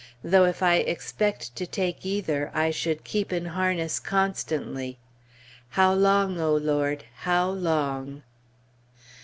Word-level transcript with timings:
Though 0.23 0.45
if 0.45 0.63
I 0.63 0.77
expect 0.77 1.55
to 1.57 1.67
take 1.67 2.03
either, 2.03 2.49
I 2.55 2.71
should 2.71 3.03
keep 3.03 3.31
in 3.31 3.45
harness 3.45 3.99
constantly. 3.99 4.97
How 5.69 5.93
long, 5.93 6.39
O 6.41 6.55
Lord! 6.55 7.03
how 7.17 7.47
long? 7.51 8.23